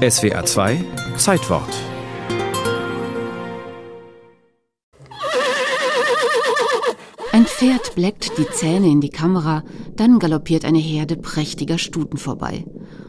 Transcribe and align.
SWA 0.00 0.46
2 0.46 0.82
Zeitwort 1.18 1.68
Ein 7.32 7.44
Pferd 7.44 7.94
bleckt 7.96 8.38
die 8.38 8.48
Zähne 8.48 8.86
in 8.86 9.02
die 9.02 9.10
Kamera, 9.10 9.62
dann 9.96 10.18
galoppiert 10.18 10.64
eine 10.64 10.78
Herde 10.78 11.16
prächtiger 11.16 11.76
Stuten 11.76 12.16
vorbei. 12.16 12.64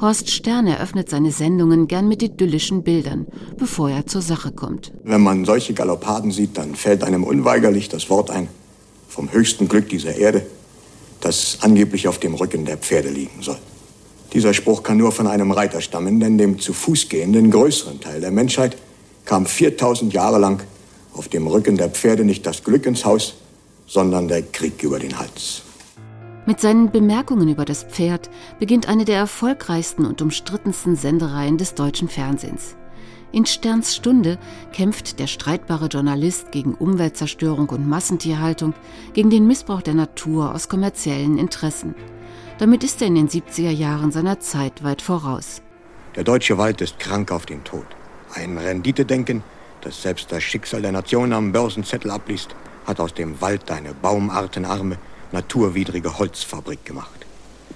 Horst 0.00 0.28
Stern 0.30 0.66
eröffnet 0.66 1.08
seine 1.08 1.30
Sendungen 1.30 1.86
gern 1.86 2.08
mit 2.08 2.20
idyllischen 2.20 2.82
Bildern, 2.82 3.28
bevor 3.56 3.88
er 3.88 4.06
zur 4.06 4.22
Sache 4.22 4.50
kommt. 4.50 4.90
Wenn 5.04 5.20
man 5.20 5.44
solche 5.44 5.74
Galoppaden 5.74 6.32
sieht, 6.32 6.58
dann 6.58 6.74
fällt 6.74 7.04
einem 7.04 7.22
unweigerlich 7.22 7.90
das 7.90 8.10
Wort 8.10 8.32
ein 8.32 8.48
vom 9.08 9.30
höchsten 9.30 9.68
Glück 9.68 9.88
dieser 9.88 10.16
Erde, 10.16 10.44
das 11.20 11.58
angeblich 11.60 12.08
auf 12.08 12.18
dem 12.18 12.34
Rücken 12.34 12.64
der 12.64 12.76
Pferde 12.76 13.10
liegen 13.10 13.40
soll. 13.40 13.58
Dieser 14.32 14.54
Spruch 14.54 14.82
kann 14.82 14.96
nur 14.96 15.12
von 15.12 15.26
einem 15.26 15.50
Reiter 15.50 15.80
stammen, 15.80 16.18
denn 16.18 16.38
dem 16.38 16.58
zu 16.58 16.72
Fuß 16.72 17.08
gehenden 17.08 17.50
größeren 17.50 18.00
Teil 18.00 18.20
der 18.20 18.30
Menschheit 18.30 18.76
kam 19.26 19.44
4000 19.44 20.12
Jahre 20.12 20.38
lang 20.38 20.62
auf 21.12 21.28
dem 21.28 21.46
Rücken 21.46 21.76
der 21.76 21.90
Pferde 21.90 22.24
nicht 22.24 22.46
das 22.46 22.64
Glück 22.64 22.86
ins 22.86 23.04
Haus, 23.04 23.34
sondern 23.86 24.28
der 24.28 24.42
Krieg 24.42 24.82
über 24.82 24.98
den 24.98 25.18
Hals. 25.18 25.62
Mit 26.46 26.60
seinen 26.60 26.90
Bemerkungen 26.90 27.48
über 27.48 27.64
das 27.64 27.84
Pferd 27.84 28.30
beginnt 28.58 28.88
eine 28.88 29.04
der 29.04 29.18
erfolgreichsten 29.18 30.06
und 30.06 30.22
umstrittensten 30.22 30.96
Sendereien 30.96 31.58
des 31.58 31.74
deutschen 31.74 32.08
Fernsehens. 32.08 32.74
In 33.32 33.46
Sterns 33.46 33.94
Stunde 33.94 34.38
kämpft 34.72 35.18
der 35.18 35.26
streitbare 35.26 35.86
Journalist 35.86 36.52
gegen 36.52 36.74
Umweltzerstörung 36.74 37.68
und 37.68 37.88
Massentierhaltung, 37.88 38.74
gegen 39.12 39.30
den 39.30 39.46
Missbrauch 39.46 39.82
der 39.82 39.94
Natur 39.94 40.54
aus 40.54 40.68
kommerziellen 40.68 41.38
Interessen. 41.38 41.94
Damit 42.62 42.84
ist 42.84 43.02
er 43.02 43.08
in 43.08 43.16
den 43.16 43.28
70er 43.28 43.72
Jahren 43.72 44.12
seiner 44.12 44.38
Zeit 44.38 44.84
weit 44.84 45.02
voraus. 45.02 45.62
Der 46.14 46.22
deutsche 46.22 46.58
Wald 46.58 46.80
ist 46.80 47.00
krank 47.00 47.32
auf 47.32 47.44
den 47.44 47.64
Tod. 47.64 47.84
Ein 48.34 48.56
Renditedenken, 48.56 49.42
das 49.80 50.00
selbst 50.00 50.30
das 50.30 50.44
Schicksal 50.44 50.80
der 50.80 50.92
Nation 50.92 51.32
am 51.32 51.50
Börsenzettel 51.50 52.12
abliest, 52.12 52.54
hat 52.86 53.00
aus 53.00 53.14
dem 53.14 53.40
Wald 53.40 53.68
eine 53.72 53.94
baumartenarme, 53.94 54.96
naturwidrige 55.32 56.20
Holzfabrik 56.20 56.84
gemacht. 56.84 57.26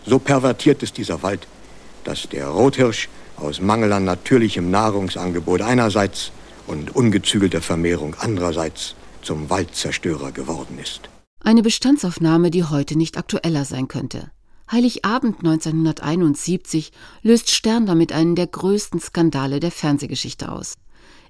So 0.05 0.20
pervertiert 0.20 0.84
ist 0.84 0.96
dieser 0.98 1.20
Wald, 1.24 1.48
dass 2.05 2.28
der 2.28 2.46
Rothirsch 2.46 3.08
aus 3.39 3.61
Mangel 3.61 3.92
an 3.92 4.05
natürlichem 4.05 4.70
Nahrungsangebot 4.70 5.62
einerseits 5.62 6.30
und 6.68 6.94
ungezügelter 6.94 7.61
Vermehrung 7.61 8.14
andererseits 8.20 8.94
zum 9.20 9.50
Waldzerstörer 9.50 10.30
geworden 10.30 10.78
ist. 10.78 11.08
Eine 11.42 11.62
Bestandsaufnahme, 11.62 12.52
die 12.52 12.62
heute 12.62 12.96
nicht 12.96 13.18
aktueller 13.18 13.64
sein 13.64 13.89
könnte. 13.89 14.30
Heiligabend 14.70 15.39
1971 15.39 16.91
löst 17.22 17.50
Stern 17.50 17.86
damit 17.86 18.12
einen 18.12 18.34
der 18.34 18.48
größten 18.48 19.00
Skandale 19.00 19.61
der 19.61 19.70
Fernsehgeschichte 19.70 20.50
aus. 20.50 20.75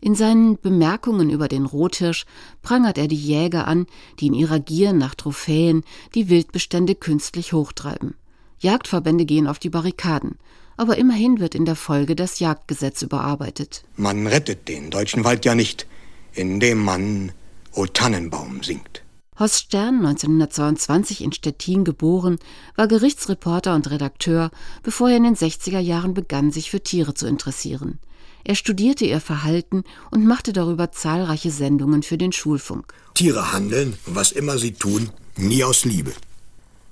In 0.01 0.15
seinen 0.15 0.59
Bemerkungen 0.59 1.31
über 1.31 1.49
den 1.49 1.67
Rothirsch 1.67 2.25
prangert 2.63 2.99
er 2.99 3.09
die 3.09 3.17
Jäger 3.17 3.67
an, 3.67 3.87
die 4.21 4.29
in 4.29 4.35
ihrer 4.35 4.59
Gier 4.59 4.93
nach 4.93 5.15
Trophäen 5.15 5.85
die 6.15 6.29
Wildbestände 6.29 6.95
künstlich 6.95 7.53
hochtreiben. 7.53 8.15
Jagdverbände 8.59 9.27
gehen 9.27 9.47
auf 9.47 9.59
die 9.59 9.71
Barrikaden, 9.71 10.39
aber 10.77 10.97
immerhin 10.97 11.41
wird 11.41 11.55
in 11.55 11.65
der 11.65 11.77
Folge 11.77 12.17
das 12.17 12.39
Jagdgesetz 12.39 13.03
überarbeitet. 13.03 13.85
Man 13.97 14.27
rettet 14.27 14.69
den 14.69 14.91
deutschen 14.91 15.25
Wald 15.25 15.45
ja 15.45 15.55
nicht, 15.55 15.87
indem 16.33 16.83
man 16.85 17.33
O 17.75 17.87
Tannenbaum 17.87 18.63
singt. 18.63 19.03
Horst 19.39 19.65
Stern, 19.65 19.97
1922 19.97 21.23
in 21.23 21.31
Stettin 21.31 21.85
geboren, 21.85 22.39
war 22.75 22.89
Gerichtsreporter 22.89 23.75
und 23.75 23.91
Redakteur, 23.91 24.51
bevor 24.83 25.11
er 25.11 25.19
in 25.19 25.25
den 25.25 25.37
60er 25.37 25.79
Jahren 25.79 26.15
begann, 26.15 26.53
sich 26.53 26.71
für 26.71 26.83
Tiere 26.83 27.13
zu 27.13 27.27
interessieren. 27.27 27.99
Er 28.45 28.55
studierte 28.55 29.05
ihr 29.05 29.21
Verhalten 29.21 29.85
und 30.11 30.25
machte 30.25 30.55
darüber 30.55 30.91
zahlreiche 30.91 31.51
Sendungen 31.51 32.03
für 32.03 32.17
den 32.17 32.33
Schulfunk. 32.33 32.95
Tiere 33.13 33.53
handeln, 33.53 33.99
was 34.07 34.33
immer 34.33 34.57
sie 34.57 34.73
tun, 34.73 35.11
nie 35.37 35.65
aus 35.65 35.85
Liebe, 35.85 36.15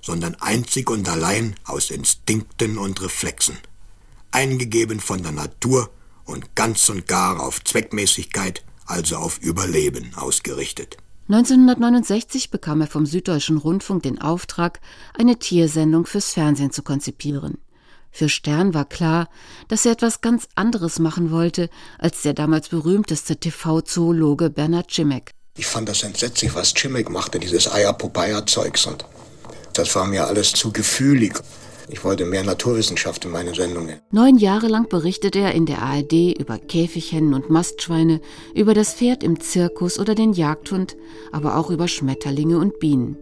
sondern 0.02 0.34
einzig 0.40 0.90
und 0.90 1.08
allein 1.08 1.54
aus 1.64 1.90
Instinkten 1.90 2.76
und 2.76 3.00
Reflexen, 3.00 3.56
eingegeben 4.32 5.00
von 5.00 5.22
der 5.22 5.32
Natur 5.32 5.90
und 6.26 6.54
ganz 6.54 6.90
und 6.90 7.06
gar 7.06 7.40
auf 7.40 7.64
Zweckmäßigkeit, 7.64 8.62
also 8.84 9.16
auf 9.16 9.38
Überleben 9.38 10.12
ausgerichtet. 10.16 10.98
1969 11.28 12.50
bekam 12.50 12.82
er 12.82 12.86
vom 12.86 13.06
Süddeutschen 13.06 13.56
Rundfunk 13.56 14.02
den 14.02 14.20
Auftrag, 14.20 14.80
eine 15.16 15.38
Tiersendung 15.38 16.04
fürs 16.04 16.32
Fernsehen 16.32 16.70
zu 16.70 16.82
konzipieren. 16.82 17.56
Für 18.10 18.28
Stern 18.28 18.74
war 18.74 18.84
klar, 18.84 19.28
dass 19.68 19.86
er 19.86 19.92
etwas 19.92 20.20
ganz 20.20 20.48
anderes 20.54 20.98
machen 20.98 21.30
wollte 21.30 21.70
als 21.98 22.22
der 22.22 22.34
damals 22.34 22.68
berühmteste 22.68 23.38
TV-Zoologe 23.38 24.50
Bernhard 24.50 24.90
Cimek. 24.90 25.30
Ich 25.56 25.66
fand 25.66 25.88
das 25.88 26.02
entsetzlich, 26.02 26.54
was 26.54 26.74
Cimek 26.74 27.08
machte, 27.08 27.38
dieses 27.40 27.72
Eier-Popeye-Zeugs. 27.72 28.86
Und 28.86 29.06
das 29.72 29.94
war 29.96 30.06
mir 30.06 30.26
alles 30.26 30.52
zu 30.52 30.72
gefühlig. 30.72 31.40
Ich 31.88 32.02
wollte 32.04 32.24
mehr 32.24 32.44
Naturwissenschaft 32.44 33.24
in 33.24 33.30
meine 33.30 33.54
Sendungen. 33.54 34.00
Neun 34.10 34.38
Jahre 34.38 34.68
lang 34.68 34.88
berichtete 34.88 35.40
er 35.40 35.52
in 35.52 35.66
der 35.66 35.82
ARD 35.82 36.38
über 36.38 36.58
Käfighennen 36.58 37.34
und 37.34 37.50
Mastschweine, 37.50 38.20
über 38.54 38.74
das 38.74 38.94
Pferd 38.94 39.22
im 39.22 39.40
Zirkus 39.40 39.98
oder 39.98 40.14
den 40.14 40.32
Jagdhund, 40.32 40.96
aber 41.32 41.56
auch 41.56 41.70
über 41.70 41.88
Schmetterlinge 41.88 42.58
und 42.58 42.78
Bienen. 42.78 43.16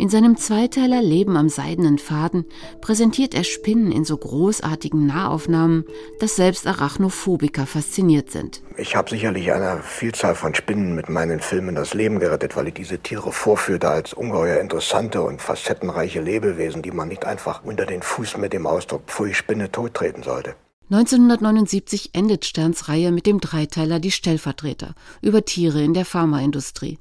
In 0.00 0.08
seinem 0.08 0.38
Zweiteiler 0.38 1.02
Leben 1.02 1.36
am 1.36 1.50
seidenen 1.50 1.98
Faden 1.98 2.46
präsentiert 2.80 3.34
er 3.34 3.44
Spinnen 3.44 3.92
in 3.92 4.06
so 4.06 4.16
großartigen 4.16 5.04
Nahaufnahmen, 5.06 5.84
dass 6.20 6.36
selbst 6.36 6.66
Arachnophobiker 6.66 7.66
fasziniert 7.66 8.30
sind. 8.30 8.62
Ich 8.78 8.96
habe 8.96 9.10
sicherlich 9.10 9.52
einer 9.52 9.82
Vielzahl 9.82 10.34
von 10.34 10.54
Spinnen 10.54 10.94
mit 10.94 11.10
meinen 11.10 11.40
Filmen 11.40 11.74
das 11.74 11.92
Leben 11.92 12.18
gerettet, 12.18 12.56
weil 12.56 12.68
ich 12.68 12.74
diese 12.74 12.98
Tiere 12.98 13.30
vorführte 13.30 13.90
als 13.90 14.14
ungeheuer 14.14 14.58
interessante 14.58 15.20
und 15.20 15.42
facettenreiche 15.42 16.22
Lebewesen, 16.22 16.80
die 16.80 16.92
man 16.92 17.08
nicht 17.08 17.26
einfach 17.26 17.62
unter 17.62 17.84
den 17.84 18.00
Fuß 18.00 18.38
mit 18.38 18.54
dem 18.54 18.66
Ausdruck 18.66 19.02
Pfui 19.06 19.34
Spinne 19.34 19.70
tottreten 19.70 20.22
sollte. 20.22 20.54
1979 20.88 22.14
endet 22.14 22.46
Sterns 22.46 22.88
Reihe 22.88 23.12
mit 23.12 23.26
dem 23.26 23.38
Dreiteiler 23.38 24.00
Die 24.00 24.12
Stellvertreter 24.12 24.94
über 25.20 25.44
Tiere 25.44 25.82
in 25.82 25.92
der 25.92 26.06
Pharmaindustrie. 26.06 26.98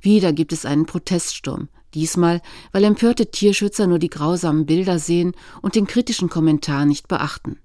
Wieder 0.00 0.32
gibt 0.32 0.52
es 0.52 0.64
einen 0.64 0.86
Proteststurm. 0.86 1.68
Diesmal, 1.96 2.42
weil 2.72 2.84
empörte 2.84 3.30
Tierschützer 3.30 3.86
nur 3.86 3.98
die 3.98 4.10
grausamen 4.10 4.66
Bilder 4.66 4.98
sehen 4.98 5.32
und 5.62 5.74
den 5.74 5.86
kritischen 5.86 6.28
Kommentar 6.28 6.84
nicht 6.84 7.08
beachten. 7.08 7.58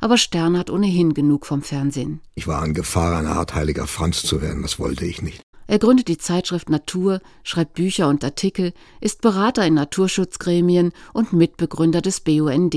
Aber 0.00 0.18
Stern 0.18 0.56
hat 0.56 0.70
ohnehin 0.70 1.14
genug 1.14 1.46
vom 1.46 1.62
Fernsehen. 1.62 2.20
Ich 2.36 2.46
war 2.46 2.64
in 2.64 2.74
Gefahr, 2.74 3.18
ein 3.18 3.26
Art 3.26 3.56
heiliger 3.56 3.88
Franz 3.88 4.22
zu 4.22 4.40
werden. 4.40 4.62
Das 4.62 4.78
wollte 4.78 5.04
ich 5.04 5.20
nicht. 5.20 5.42
Er 5.66 5.80
gründet 5.80 6.06
die 6.06 6.18
Zeitschrift 6.18 6.70
Natur, 6.70 7.20
schreibt 7.42 7.74
Bücher 7.74 8.08
und 8.08 8.22
Artikel, 8.22 8.72
ist 9.00 9.20
Berater 9.20 9.66
in 9.66 9.74
Naturschutzgremien 9.74 10.92
und 11.12 11.32
Mitbegründer 11.32 12.02
des 12.02 12.20
BUND. 12.20 12.74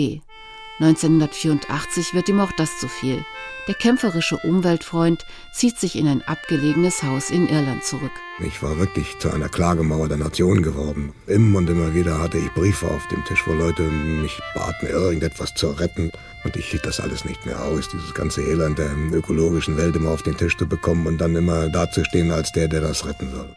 1984 0.79 2.13
wird 2.13 2.27
ihm 2.27 2.39
auch 2.39 2.51
das 2.51 2.79
zu 2.79 2.87
viel. 2.87 3.23
Der 3.67 3.75
kämpferische 3.75 4.37
Umweltfreund 4.37 5.25
zieht 5.51 5.79
sich 5.79 5.95
in 5.95 6.07
ein 6.07 6.21
abgelegenes 6.21 7.01
Haus 7.01 7.31
in 7.31 7.47
Irland 7.47 7.83
zurück. 7.83 8.11
Ich 8.39 8.61
war 8.61 8.77
wirklich 8.77 9.17
zu 9.17 9.31
einer 9.31 9.49
Klagemauer 9.49 10.07
der 10.07 10.17
Nation 10.17 10.61
geworden. 10.61 11.13
Immer 11.25 11.59
und 11.59 11.69
immer 11.69 11.95
wieder 11.95 12.19
hatte 12.19 12.37
ich 12.37 12.53
Briefe 12.53 12.87
auf 12.87 13.07
dem 13.07 13.23
Tisch, 13.25 13.47
wo 13.47 13.53
Leute 13.53 13.83
mich 13.83 14.39
baten, 14.53 14.87
irgendetwas 14.87 15.55
zu 15.55 15.71
retten. 15.71 16.11
Und 16.43 16.55
ich 16.57 16.67
hielt 16.67 16.85
das 16.85 16.99
alles 16.99 17.25
nicht 17.25 17.43
mehr 17.45 17.63
aus, 17.63 17.89
dieses 17.89 18.13
ganze 18.13 18.43
Elend 18.43 18.77
der 18.77 18.91
ökologischen 19.13 19.77
Welt 19.77 19.95
immer 19.95 20.11
auf 20.11 20.21
den 20.21 20.37
Tisch 20.37 20.57
zu 20.57 20.67
bekommen 20.67 21.07
und 21.07 21.17
dann 21.19 21.35
immer 21.35 21.69
dazustehen 21.69 22.31
als 22.31 22.51
der, 22.51 22.67
der 22.67 22.81
das 22.81 23.07
retten 23.07 23.31
soll. 23.31 23.55